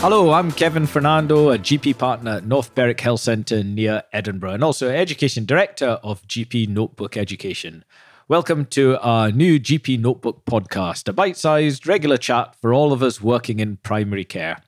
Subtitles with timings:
[0.00, 4.62] Hello, I'm Kevin Fernando, a GP partner at North Berwick Health Centre near Edinburgh, and
[4.62, 7.84] also Education Director of GP Notebook Education.
[8.28, 13.02] Welcome to our new GP Notebook podcast, a bite sized regular chat for all of
[13.02, 14.62] us working in primary care.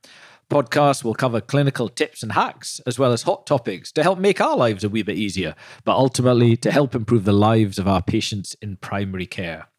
[0.49, 4.41] Podcast will cover clinical tips and hacks, as well as hot topics to help make
[4.41, 8.01] our lives a wee bit easier, but ultimately to help improve the lives of our
[8.01, 9.70] patients in primary care.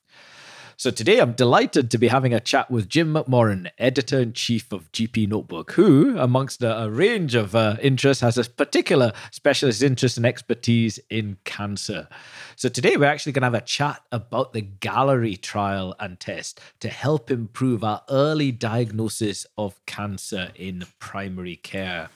[0.83, 4.73] So today I'm delighted to be having a chat with Jim McMorran, editor in chief
[4.73, 9.81] of GP Notebook, who, amongst a, a range of uh, interests, has a particular specialist
[9.81, 12.09] interest and expertise in cancer.
[12.57, 16.61] So today we're actually going to have a chat about the Galleri trial and test
[16.81, 22.09] to help improve our early diagnosis of cancer in primary care.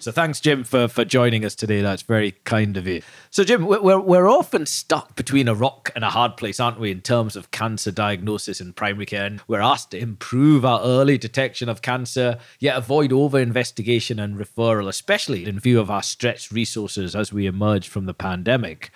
[0.00, 1.82] So thanks, Jim, for, for joining us today.
[1.82, 3.00] That's very kind of you.
[3.30, 6.90] So, Jim, we're, we're often stuck between a rock and a hard place, aren't we,
[6.90, 8.07] in terms of cancer diagnosis?
[8.08, 9.26] Diagnosis in primary care.
[9.26, 14.34] And we're asked to improve our early detection of cancer, yet avoid over investigation and
[14.38, 18.90] referral, especially in view of our stretched resources as we emerge from the pandemic.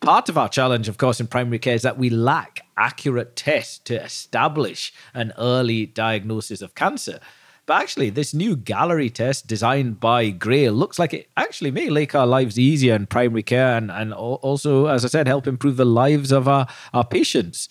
[0.00, 3.78] Part of our challenge, of course, in primary care is that we lack accurate tests
[3.84, 7.20] to establish an early diagnosis of cancer.
[7.66, 12.16] But actually, this new Galleri test designed by Grail looks like it actually may make
[12.16, 15.86] our lives easier in primary care and, and also, as I said, help improve the
[15.86, 17.68] lives of our, our patients.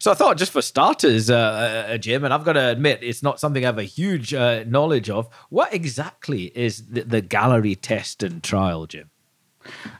[0.00, 3.00] So I thought, just for starters, uh, uh, uh, Jim, and I've got to admit,
[3.02, 5.28] it's not something I have a huge uh, knowledge of.
[5.48, 9.10] What exactly is the, the Galleri test and trial, Jim?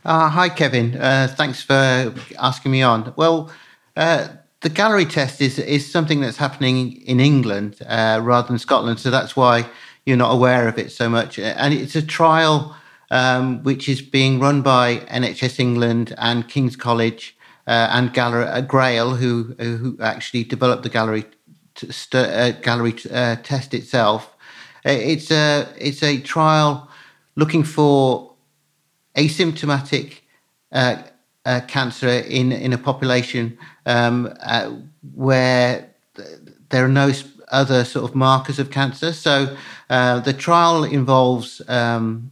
[0.04, 0.96] Uh, hi, Kevin.
[0.96, 3.12] Uh, thanks for asking me on.
[3.16, 3.50] Well,
[3.96, 9.36] the Galleri test is is something that's happening in England rather than Scotland, so that's
[9.36, 9.68] why
[10.06, 11.38] you're not aware of it so much.
[11.38, 12.74] And it's a trial
[13.10, 17.36] um, which is being run by NHS England and King's College
[17.68, 21.24] uh, and Galleri, uh, Grail, who who actually developed the Galleri
[21.76, 24.34] st- uh, Galleri uh, test itself.
[24.86, 26.88] Uh, it's a it's a trial
[27.36, 28.32] looking for
[29.16, 30.20] asymptomatic
[30.72, 31.02] uh,
[31.66, 34.34] cancer in in a population um,
[35.14, 35.90] where
[36.70, 37.12] there are no
[37.52, 39.12] other sort of markers of cancer.
[39.12, 39.56] So
[39.88, 42.30] the trial involves um,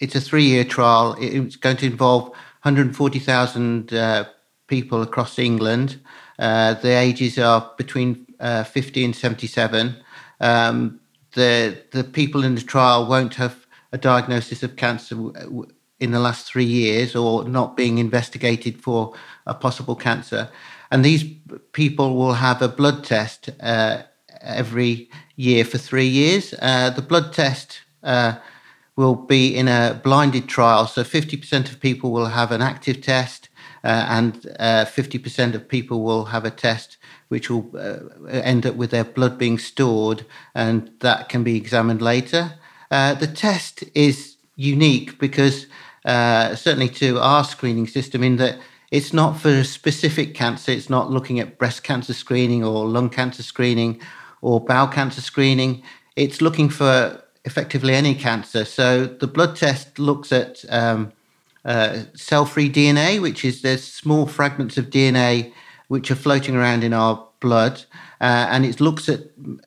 [0.00, 1.16] it's a three year trial.
[1.18, 4.24] It's going to involve 140,000 uh,
[4.66, 6.00] people across England.
[6.38, 9.96] Uh, the ages are between uh, 50 and 77.
[10.40, 11.00] Um,
[11.32, 15.16] the the people in the trial won't have a diagnosis of cancer
[16.00, 19.14] in the last three years or not being investigated for
[19.46, 20.48] a possible cancer.
[20.90, 21.24] And these
[21.72, 24.02] people will have a blood test uh,
[24.40, 26.54] every year for three years.
[26.60, 28.36] Uh, the blood test uh,
[28.98, 30.84] will be in a blinded trial.
[30.88, 33.48] So 50% of people will have an active test,
[33.84, 36.96] uh, and uh, 50% of people will have a test
[37.28, 42.02] which will uh, end up with their blood being stored, and that can be examined
[42.02, 42.54] later.
[42.90, 45.66] Uh, the test is unique because,
[46.04, 48.58] uh, certainly to our screening system, in that
[48.90, 53.10] it's not for a specific cancer, it's not looking at breast cancer screening or lung
[53.10, 54.00] cancer screening
[54.40, 55.84] or bowel cancer screening.
[56.16, 58.64] It's looking for effectively any cancer.
[58.64, 61.12] So the blood test looks at um,
[61.64, 65.52] uh, cell-free DNA, which is there's small fragments of DNA
[65.88, 67.82] which are floating around in our blood,
[68.20, 69.20] uh, and it looks at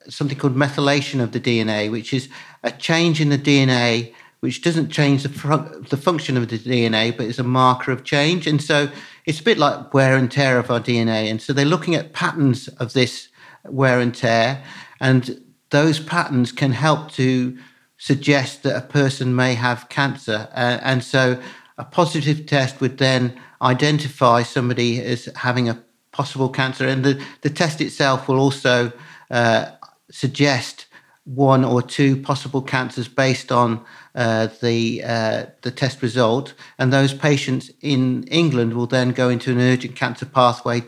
[0.07, 2.29] something called methylation of the DNA, which is
[2.63, 7.27] a change in the DNA which doesn't change the, the function of the DNA, but
[7.27, 8.47] is a marker of change.
[8.47, 8.89] And so
[9.27, 11.29] it's a bit like wear and tear of our DNA.
[11.29, 13.29] And so they're looking at patterns of this
[13.65, 14.63] wear and tear,
[14.99, 15.39] and
[15.69, 17.57] those patterns can help to
[18.01, 20.47] suggest that a person may have cancer.
[20.53, 21.39] Uh, and so
[21.77, 26.87] a positive test would then identify somebody as having a possible cancer.
[26.87, 28.91] And the, the test itself will also
[29.29, 29.65] uh,
[30.09, 30.87] suggest
[31.25, 33.85] one or two possible cancers based on
[34.15, 39.51] uh, the uh, the test result, and those patients in England will then go into
[39.51, 40.81] an urgent cancer pathway,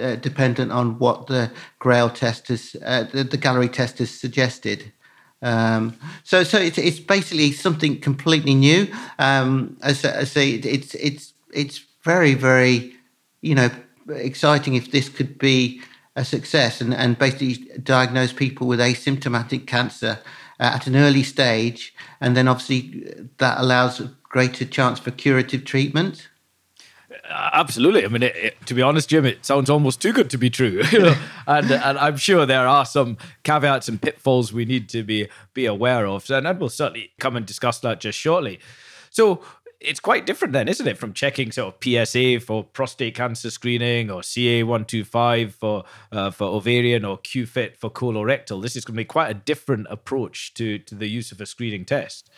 [0.00, 4.92] uh, dependent on what the Grail test has, uh, the, the Galleri test has suggested.
[5.42, 8.86] Um, so, so it's, it's basically something completely new.
[9.18, 12.94] Um, as I say, it's it's it's very very,
[13.40, 13.70] you know,
[14.08, 15.82] exciting if this could be
[16.14, 20.18] a success and and basically diagnose people with asymptomatic cancer
[20.60, 23.04] at an early stage, and then obviously
[23.38, 26.28] that allows a greater chance for curative treatment.
[27.28, 28.04] Uh, absolutely.
[28.04, 30.50] I mean, it, it, to be honest, Jim, it sounds almost too good to be
[30.50, 30.82] true.
[31.44, 35.66] And and I'm sure there are some caveats and pitfalls we need to be be
[35.66, 38.60] aware of, and we'll certainly come and discuss that just shortly.
[39.10, 39.42] So,
[39.82, 44.10] it's quite different then, isn't it, from checking sort of PSA for prostate cancer screening
[44.10, 48.62] or CA125 for uh, for ovarian or QFIT for colorectal.
[48.62, 51.46] This is going to be quite a different approach to to the use of a
[51.46, 52.30] screening test.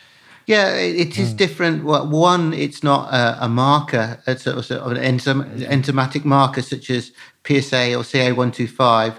[0.47, 1.37] Yeah, it is mm.
[1.37, 1.83] different.
[1.83, 6.61] Well, one, it's not a, a marker, it's a, sort of an enzym, enzymatic marker
[6.61, 7.11] such as
[7.45, 9.17] PSA or CA125.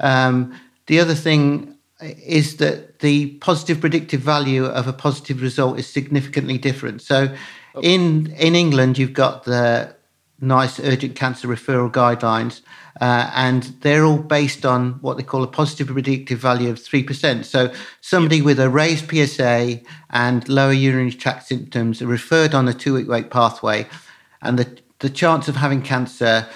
[0.00, 5.86] Um, the other thing is that the positive predictive value of a positive result is
[5.86, 7.02] significantly different.
[7.02, 7.34] So,
[7.82, 9.94] in in England, you've got the
[10.40, 12.60] NICE urgent cancer referral guidelines,
[13.00, 17.44] uh, and they're all based on what they call a positive predictive value of 3%.
[17.44, 19.80] So somebody with a raised PSA
[20.10, 23.86] and lower urinary tract symptoms are referred on a two week wait pathway,
[24.42, 26.46] and the, the chance of having cancer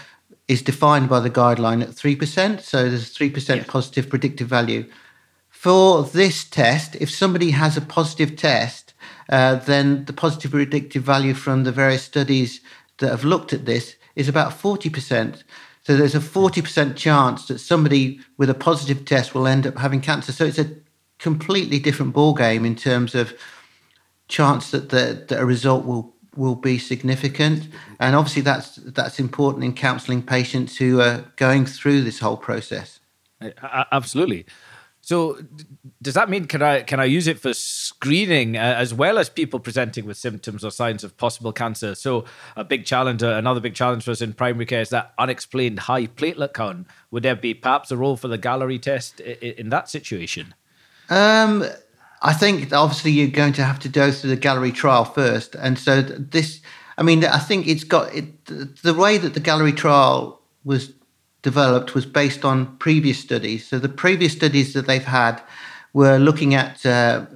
[0.48, 2.60] is defined by the guideline at 3%.
[2.60, 3.64] So there's a 3% yeah.
[3.66, 4.84] positive predictive value.
[5.48, 8.94] For this test, if somebody has a positive test,
[9.28, 12.60] uh, then the positive predictive value from the various studies
[13.02, 15.42] that have looked at this is about 40%.
[15.82, 20.00] So there's a 40% chance that somebody with a positive test will end up having
[20.00, 20.32] cancer.
[20.32, 20.70] So it's a
[21.18, 23.34] completely different ball game in terms of
[24.28, 27.68] chance that, the, that a result will will be significant
[28.00, 33.00] and obviously that's that's important in counseling patients who are going through this whole process
[33.92, 34.46] absolutely
[35.02, 35.36] so
[36.00, 39.28] does that mean can I can I use it for screening uh, as well as
[39.28, 41.96] people presenting with symptoms or signs of possible cancer?
[41.96, 42.24] So
[42.56, 45.80] a big challenge, uh, another big challenge for us in primary care is that unexplained
[45.80, 46.86] high platelet count.
[47.10, 50.54] Would there be perhaps a role for the Galleri test in, in that situation?
[51.10, 51.64] Um,
[52.22, 55.78] I think obviously you're going to have to go through the Galleri trial first, and
[55.78, 56.60] so this.
[56.96, 60.92] I mean, I think it's got it, the way that the Galleri trial was
[61.42, 63.66] developed was based on previous studies.
[63.66, 65.42] So the previous studies that they've had
[65.92, 67.26] were looking at uh,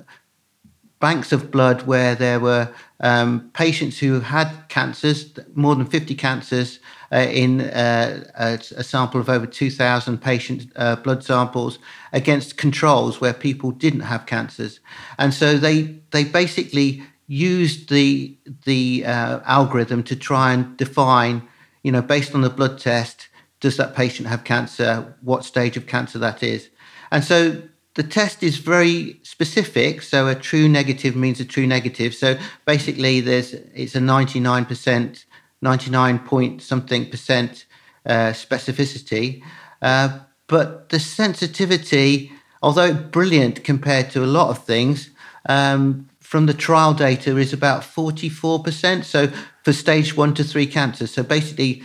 [1.01, 6.79] banks of blood where there were um, patients who had cancers, more than 50 cancers,
[7.13, 11.79] uh, in uh, a, a, sample of over 2,000 patient uh, blood samples
[12.13, 14.81] against controls where people didn't have cancers.
[15.19, 21.47] And so they, they basically used the, the uh, algorithm to try and define,
[21.83, 23.29] you know, based on the blood test,
[23.61, 25.15] does that patient have cancer?
[25.23, 26.69] What stage of cancer that is?
[27.11, 27.63] And so
[27.95, 30.03] the test is very specific.
[30.03, 32.15] So a true negative means a true negative.
[32.15, 35.25] So basically, there's it's a 99%,
[35.63, 37.65] 99 point something percent
[38.05, 39.43] uh, specificity.
[39.81, 42.31] Uh, but the sensitivity,
[42.63, 45.11] although brilliant compared to a lot of things,
[45.49, 49.05] um, from the trial data is about 44%.
[49.05, 49.29] So
[49.65, 51.07] for stage one to three cancer.
[51.07, 51.83] So basically,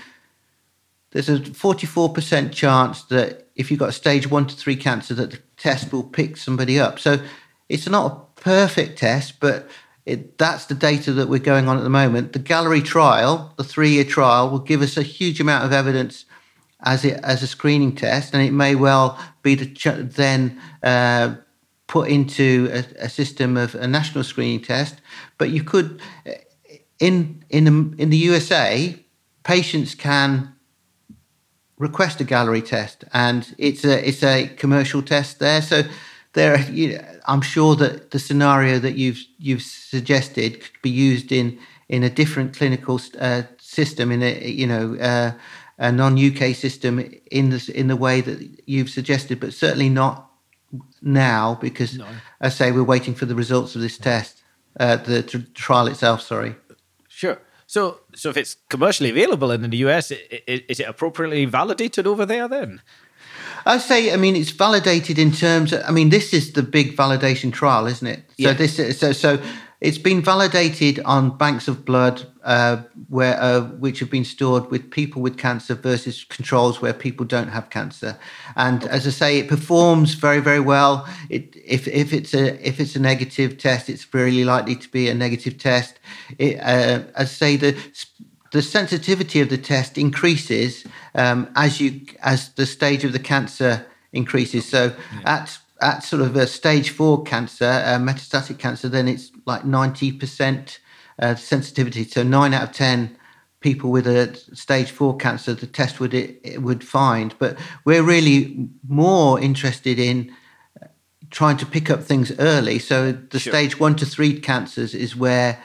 [1.11, 5.39] there's a 44% chance that if you've got stage one to three cancer, that the
[5.57, 6.99] test will pick somebody up.
[6.99, 7.19] So
[7.69, 9.69] it's not a perfect test, but
[10.05, 12.33] it, that's the data that we're going on at the moment.
[12.33, 16.25] The Galleri trial, the three-year trial, will give us a huge amount of evidence
[16.83, 21.35] as it as a screening test, and it may well be the ch- then uh,
[21.85, 24.99] put into a, a, system of a national screening test.
[25.37, 26.01] But you could,
[26.99, 28.97] in in the, in the USA,
[29.43, 30.50] patients can
[31.81, 35.61] request a Galleri test, and it's a it's a commercial test there.
[35.61, 35.81] So
[36.33, 41.31] there, you know, I'm sure that the scenario that you've you've suggested could be used
[41.31, 41.57] in
[41.89, 45.31] in a different clinical uh, system, in a you know uh,
[45.79, 46.99] a non UK system
[47.31, 50.29] in the in the way that you've suggested, but certainly not
[51.01, 52.05] now because, no.
[52.39, 54.41] I say, we're waiting for the results of this test,
[54.79, 56.21] uh, the t- trial itself.
[56.21, 56.55] Sorry.
[57.07, 57.39] Sure.
[57.71, 62.49] So, so if it's commercially available in the US, is it appropriately validated over there
[62.49, 62.81] then?
[63.65, 65.71] I say, I mean, it's validated in terms.
[65.71, 68.25] Of, I mean, this is the big validation trial, isn't it?
[68.27, 68.53] So yeah.
[68.55, 69.41] this, so so
[69.81, 74.91] it's been validated on banks of blood uh, where uh, which have been stored with
[74.91, 78.15] people with cancer versus controls where people don't have cancer.
[78.55, 81.07] And as I say, it performs very very well.
[81.29, 85.09] It, if if it's a if it's a negative test, it's very likely to be
[85.09, 85.99] a negative test.
[86.37, 87.75] It, uh, as I say, the
[88.51, 90.85] the sensitivity of the test increases
[91.15, 94.69] um, as you as the stage of the cancer increases.
[94.69, 95.39] So yeah.
[95.39, 100.77] at at sort of a stage four cancer, uh, metastatic cancer, then it's like 90%
[101.19, 102.03] uh, sensitivity.
[102.03, 103.17] So nine out of 10
[103.59, 107.35] people with a stage four cancer, the test would it, it would find.
[107.39, 110.35] But we're really more interested in
[111.29, 112.77] trying to pick up things early.
[112.77, 113.53] So the sure.
[113.53, 115.61] stage one to three cancers is where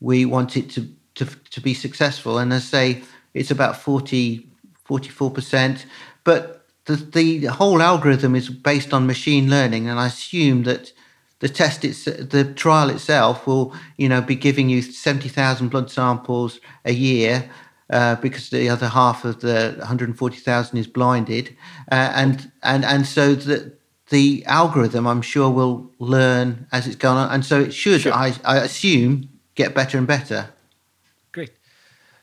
[0.00, 2.38] we want it to, to, to be successful.
[2.38, 3.02] And I say
[3.34, 4.46] it's about 40,
[4.88, 5.84] 44%.
[6.24, 6.57] But
[6.96, 10.92] the, the whole algorithm is based on machine learning, and I assume that
[11.40, 16.60] the test it's the trial itself will you know be giving you 70,000 blood samples
[16.84, 17.48] a year
[17.90, 21.56] uh, because the other half of the 140,000 is blinded.
[21.90, 23.72] Uh, and and and so the
[24.10, 27.30] the algorithm I'm sure will learn as it's going on.
[27.30, 28.12] And so it should sure.
[28.12, 30.50] I, I assume get better and better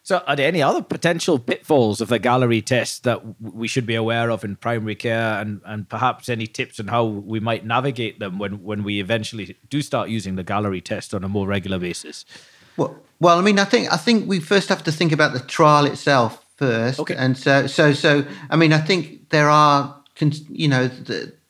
[0.05, 3.95] so, are there any other potential pitfalls of the Galleri test that we should be
[3.95, 8.19] aware of in primary care, and, and perhaps any tips on how we might navigate
[8.19, 11.79] them when, when we eventually do start using the Galleri test on a more regular
[11.79, 12.23] basis?
[12.77, 15.39] Well, well, I mean, I think I think we first have to think about the
[15.39, 17.15] trial itself first, okay.
[17.15, 18.25] and so so so.
[18.51, 20.03] I mean, I think there are
[20.49, 20.87] you know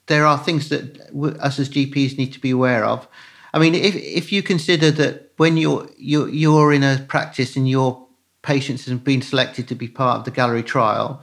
[0.08, 1.02] there are things that
[1.42, 3.06] us as GPs need to be aware of.
[3.54, 7.68] I mean, if if you consider that when you're you're you're in a practice and
[7.68, 8.05] you're
[8.46, 11.22] patients have been selected to be part of the Galleri trial,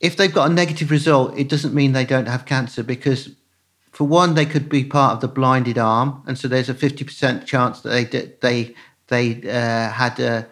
[0.00, 3.30] if they've got a negative result, it doesn't mean they don't have cancer because,
[3.90, 7.04] for one, they could be part of the blinded arm, and so there's a fifty
[7.04, 8.74] percent chance that they they
[9.06, 10.46] they uh, had a,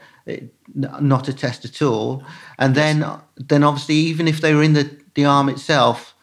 [0.74, 2.24] not a test at all,
[2.58, 3.04] and then
[3.36, 6.14] then obviously even if they were in the the arm itself,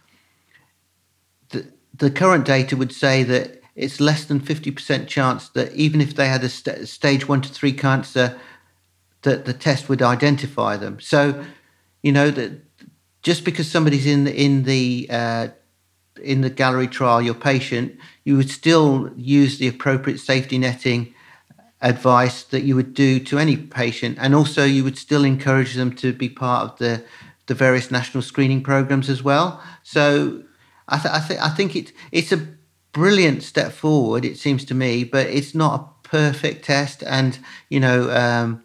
[1.50, 6.14] the the current data would say that it's less than 50% chance that even if
[6.14, 8.38] they had a st- stage one to three cancer
[9.24, 11.00] that the test would identify them.
[11.00, 11.44] So,
[12.02, 12.64] you know that
[13.22, 15.48] just because somebody's in the, in the uh,
[16.24, 21.14] in the Galleri trial, your patient, you would still use the appropriate safety netting
[21.82, 25.96] advice that you would do to any patient, and also you would still encourage them
[25.96, 27.04] to be part of the
[27.48, 29.62] the various national screening programs as well.
[29.82, 30.44] So,
[30.88, 32.48] I, th- I, th- I think it it's a
[32.92, 34.24] brilliant step forward.
[34.24, 37.38] It seems to me, but it's not a perfect test, and
[37.70, 38.10] you know.
[38.12, 38.64] Um,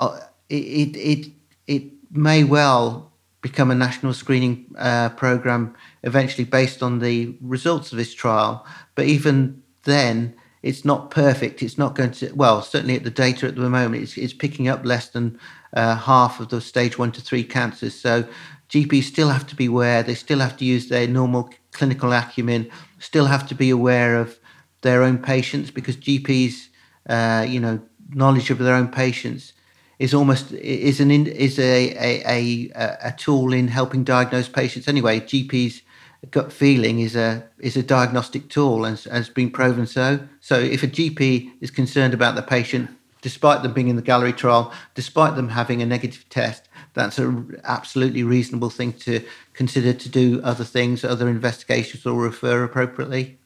[0.00, 1.32] uh, it, it,
[1.66, 7.98] it may well become a national screening uh, program eventually based on the results of
[7.98, 8.66] this trial.
[8.94, 11.62] But even then, it's not perfect.
[11.62, 14.66] It's not going to, well, certainly at the data at the moment, it's, it's picking
[14.66, 15.38] up less than
[15.74, 17.94] uh, half of the stage one to three cancers.
[17.94, 18.24] So
[18.68, 22.68] GPs still have to be aware, they still have to use their normal clinical acumen,
[22.98, 24.38] still have to be aware of
[24.80, 26.68] their own patients because GPs,
[27.08, 29.52] uh, you know, knowledge of their own patients
[29.98, 35.20] is almost is an is a, a, a, a tool in helping diagnose patients anyway.
[35.20, 35.82] GP's
[36.30, 40.20] gut feeling is a is a diagnostic tool and has been proven so.
[40.40, 42.90] So if a GP is concerned about the patient,
[43.22, 47.58] despite them being in the Galleri trial, despite them having a negative test, that's an
[47.64, 49.24] absolutely reasonable thing to
[49.54, 53.38] consider to do other things, other investigations, or refer appropriately.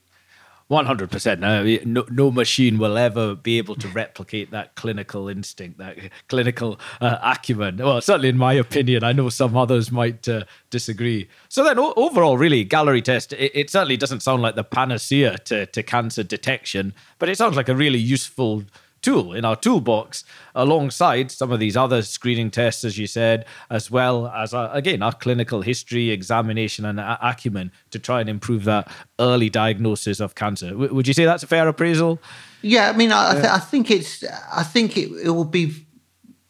[0.71, 1.41] One hundred percent.
[1.41, 5.99] No, no machine will ever be able to replicate that clinical instinct, that
[6.29, 7.79] clinical uh, acumen.
[7.79, 11.29] Well, certainly in my opinion, I know some others might uh, disagree.
[11.49, 13.33] So then, o- overall, really, Galleri test.
[13.33, 17.57] It, it, certainly doesn't sound like the panacea to, to cancer detection, but it sounds
[17.57, 18.62] like a really useful
[19.02, 23.90] tool in our toolbox alongside some of these other screening tests, as you said, as
[23.90, 28.64] well as, our, uh, again, our clinical history, examination, and acumen to try and improve
[28.64, 30.71] that early diagnosis of cancer.
[30.71, 32.21] W- would you say that's a fair appraisal?
[32.62, 35.87] Yeah, I mean, I, th- I think it's, I think it, it will be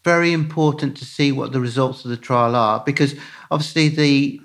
[0.04, 3.14] very important to see what the results of the trial are because
[3.50, 4.40] obviously the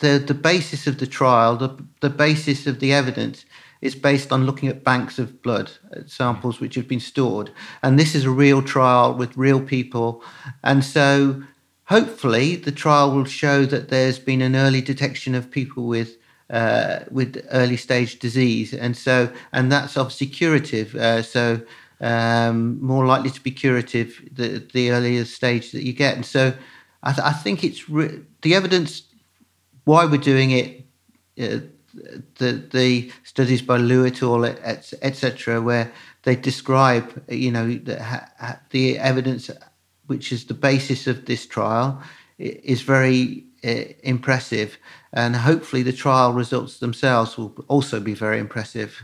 [0.00, 3.44] the the basis of the trial, the the basis of the evidence
[3.84, 5.70] is based on looking at banks of blood
[6.06, 7.50] samples which have been stored.
[7.82, 10.24] And this is a real trial with real people.
[10.62, 11.42] And so
[11.84, 16.16] hopefully the trial will show that there's been an early detection of people with
[16.48, 18.72] uh, with early stage disease.
[18.72, 20.94] And so and that's obviously curative.
[20.94, 21.60] Uh, so
[22.00, 26.16] um, more likely to be curative the, the earlier stage that you get.
[26.16, 26.54] And so
[27.02, 29.02] I, th- I think it's re- the evidence
[29.84, 30.86] why we're doing it.
[31.38, 31.66] Uh,
[32.38, 34.44] the the studies by Liu et al.
[34.44, 39.50] etc., where they describe you know the, the evidence
[40.06, 42.02] which is the basis of this trial
[42.38, 44.76] is very uh, impressive,
[45.12, 49.02] and hopefully the trial results themselves will also be very impressive.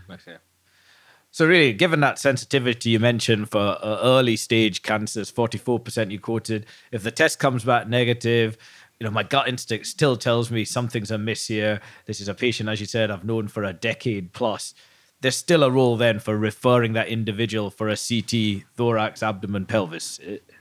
[1.32, 6.66] So, really, given that sensitivity you mentioned for uh, early stage cancers, 44% you quoted,
[6.90, 8.58] if the test comes back negative,
[9.00, 11.80] you know, my gut instinct still tells me something's amiss here.
[12.04, 14.74] This is a patient, as you said, I've known for a decade plus.
[15.22, 20.20] There's still a role then for referring that individual for a CT, thorax, abdomen, pelvis.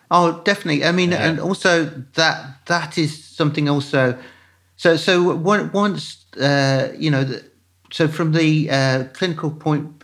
[0.09, 0.85] Oh, definitely.
[0.85, 1.29] I mean, yeah.
[1.29, 4.17] and also that that is something also.
[4.77, 7.39] So, so once uh, you know,
[7.91, 9.99] so from the uh, clinical point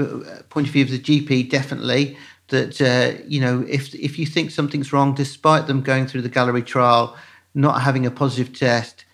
[0.50, 2.18] point of view of the GP, definitely
[2.50, 6.30] that uh, you know, if if you think something's wrong, despite them going through the
[6.30, 7.18] Galleri trial
[7.56, 9.06] not having a positive test,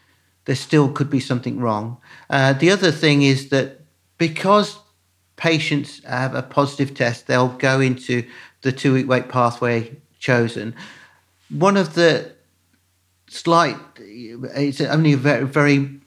[0.45, 1.97] there still could be something wrong.
[2.29, 3.81] Uh, the other thing is that
[4.17, 4.79] because
[5.35, 8.27] patients have a positive test, they'll go into
[8.61, 10.75] the two week wait pathway chosen.
[11.49, 12.31] One of the
[13.27, 16.01] slight, it's only a very, very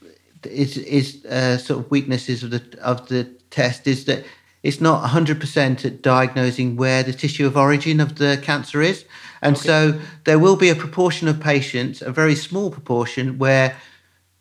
[0.46, 4.24] is is uh, sort of weaknesses of the of the test is that
[4.62, 9.04] it's not 100% at diagnosing where the tissue of origin of the cancer is.
[9.44, 9.66] And okay.
[9.66, 13.76] so there will be a proportion of patients, a very small proportion, where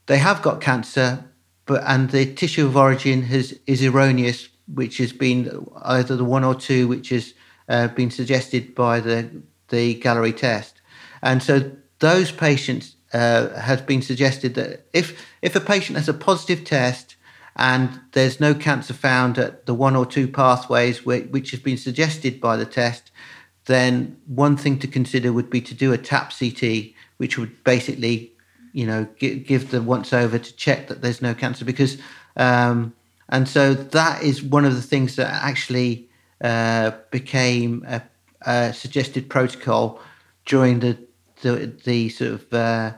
[0.05, 1.25] they have got cancer,
[1.65, 6.45] but and the tissue of origin has is erroneous, which has been either the one
[6.45, 7.33] or two which has
[7.67, 9.29] uh, been suggested by the
[9.67, 10.81] the Galleri test.
[11.21, 16.13] And so those patients uh, has been suggested that if if a patient has a
[16.13, 17.17] positive test
[17.57, 21.77] and there's no cancer found at the one or two pathways which, which has been
[21.77, 23.11] suggested by the test,
[23.65, 28.33] then one thing to consider would be to do a TAP CT, which would basically,
[28.73, 31.97] you know, give, give the once over to check that there's no cancer because,
[32.35, 32.93] um,
[33.29, 36.09] and so that is one of the things that actually
[36.41, 38.01] uh, became a,
[38.41, 40.01] a, suggested protocol
[40.45, 40.97] during the
[41.41, 42.93] the, the sort of uh,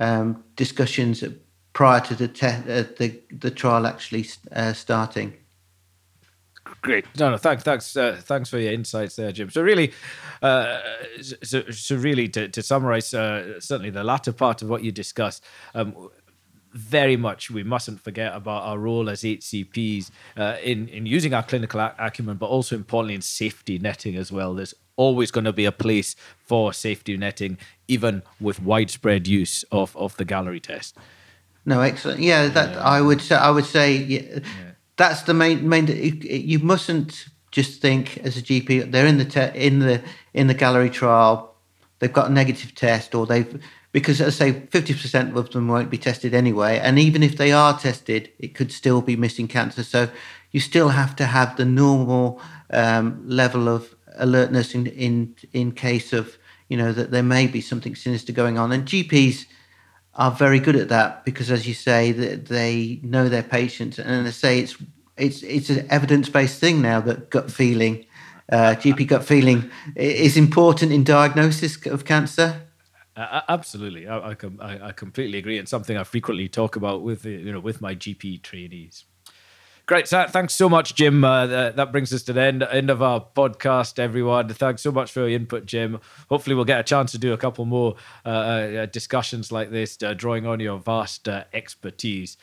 [0.00, 1.22] um, discussions
[1.72, 5.34] prior to the, te- uh, the the trial actually uh, starting.
[6.84, 7.06] Great.
[7.18, 7.38] No, no.
[7.38, 9.48] Thanks, thanks, uh, thanks for your insights there, Jim.
[9.48, 9.94] So really,
[10.42, 10.80] uh,
[11.42, 15.42] so, so really, to, to summarize, uh, certainly the latter part of what you discussed.
[15.74, 16.10] Um,
[16.74, 21.42] very much, we mustn't forget about our role as HCPs uh, in in using our
[21.42, 24.52] clinical acumen, but also importantly in safety netting as well.
[24.52, 27.56] There's always going to be a place for safety netting,
[27.88, 30.98] even with widespread use of of the Galleri test.
[31.64, 32.20] No, excellent.
[32.20, 32.82] Yeah, that yeah.
[32.82, 33.36] I would say.
[33.36, 34.73] I would say yeah, yeah.
[34.96, 35.86] That's the main main.
[35.88, 40.54] You mustn't just think as a GP they're in the te- in the in the
[40.54, 41.54] Galleri trial.
[41.98, 45.68] They've got a negative test, or they've because as I say fifty percent of them
[45.68, 49.48] won't be tested anyway, and even if they are tested, it could still be missing
[49.48, 49.82] cancer.
[49.82, 50.08] So
[50.50, 56.12] you still have to have the normal um, level of alertness in in in case
[56.12, 56.36] of
[56.68, 59.46] you know that there may be something sinister going on, and GPs
[60.16, 64.26] are very good at that because, as you say, that they know their patients, and
[64.26, 64.76] they say it's
[65.16, 68.04] it's it's an evidence based thing now that gut feeling,
[68.50, 72.62] uh, GP gut feeling, is important in diagnosis of cancer.
[73.16, 77.52] Uh, absolutely, I, I, I completely agree, and something I frequently talk about with you
[77.52, 79.04] know with my GP trainees.
[79.86, 80.08] Great.
[80.08, 81.22] So thanks so much, Jim.
[81.24, 84.48] Uh, that brings us to the end, end of our podcast, everyone.
[84.48, 86.00] Thanks so much for your input, Jim.
[86.30, 90.02] Hopefully, we'll get a chance to do a couple more uh, uh, discussions like this,
[90.02, 92.38] uh, drawing on your vast uh, expertise.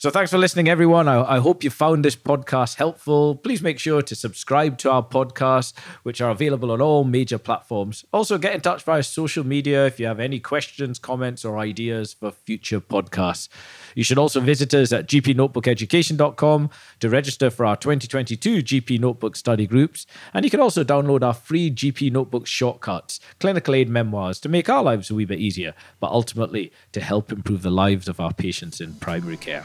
[0.00, 1.08] So thanks for listening, everyone.
[1.08, 3.34] I, I, hope you found this podcast helpful.
[3.34, 8.04] Please make sure to subscribe to our podcasts, which are available on all major platforms.
[8.12, 12.12] Also, get in touch via social media if you have any questions, comments, or ideas
[12.12, 13.48] for future podcasts.
[13.96, 19.66] You should also visit us at gpnotebookeducation.com to register for our 2022 GP Notebook study
[19.66, 20.06] groups.
[20.32, 24.68] And you can also download our free GP Notebook shortcuts, clinical aid memoirs to make
[24.68, 28.32] our lives a wee bit easier, but ultimately to help improve the lives of our
[28.32, 29.64] patients in primary care.